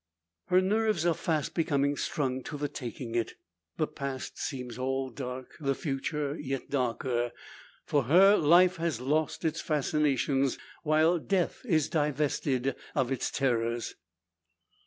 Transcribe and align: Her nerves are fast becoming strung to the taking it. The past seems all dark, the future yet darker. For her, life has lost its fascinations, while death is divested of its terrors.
Her 0.47 0.61
nerves 0.61 1.05
are 1.05 1.13
fast 1.13 1.53
becoming 1.53 1.95
strung 1.95 2.41
to 2.45 2.57
the 2.57 2.67
taking 2.67 3.13
it. 3.13 3.35
The 3.77 3.85
past 3.85 4.35
seems 4.39 4.79
all 4.79 5.11
dark, 5.11 5.53
the 5.59 5.75
future 5.75 6.35
yet 6.41 6.71
darker. 6.71 7.31
For 7.85 8.05
her, 8.05 8.35
life 8.35 8.77
has 8.77 8.99
lost 8.99 9.45
its 9.45 9.61
fascinations, 9.61 10.57
while 10.81 11.19
death 11.19 11.61
is 11.65 11.87
divested 11.87 12.75
of 12.95 13.11
its 13.11 13.29
terrors. 13.29 13.93